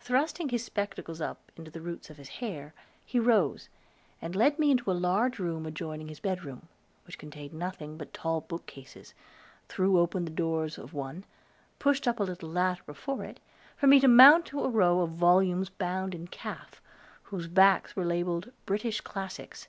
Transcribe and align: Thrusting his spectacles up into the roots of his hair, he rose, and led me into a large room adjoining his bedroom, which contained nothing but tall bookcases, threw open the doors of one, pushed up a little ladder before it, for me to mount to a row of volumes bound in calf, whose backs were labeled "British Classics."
Thrusting 0.00 0.48
his 0.48 0.64
spectacles 0.64 1.20
up 1.20 1.52
into 1.54 1.70
the 1.70 1.80
roots 1.80 2.10
of 2.10 2.16
his 2.16 2.28
hair, 2.42 2.74
he 3.06 3.20
rose, 3.20 3.68
and 4.20 4.34
led 4.34 4.58
me 4.58 4.72
into 4.72 4.90
a 4.90 4.98
large 5.02 5.38
room 5.38 5.64
adjoining 5.64 6.08
his 6.08 6.18
bedroom, 6.18 6.66
which 7.06 7.18
contained 7.20 7.52
nothing 7.52 7.96
but 7.96 8.12
tall 8.12 8.40
bookcases, 8.40 9.14
threw 9.68 10.00
open 10.00 10.24
the 10.24 10.30
doors 10.32 10.76
of 10.76 10.92
one, 10.92 11.22
pushed 11.78 12.08
up 12.08 12.18
a 12.18 12.24
little 12.24 12.48
ladder 12.48 12.82
before 12.84 13.22
it, 13.22 13.38
for 13.76 13.86
me 13.86 14.00
to 14.00 14.08
mount 14.08 14.44
to 14.46 14.64
a 14.64 14.68
row 14.68 15.02
of 15.02 15.10
volumes 15.10 15.68
bound 15.70 16.16
in 16.16 16.26
calf, 16.26 16.82
whose 17.22 17.46
backs 17.46 17.94
were 17.94 18.04
labeled 18.04 18.50
"British 18.66 19.00
Classics." 19.00 19.68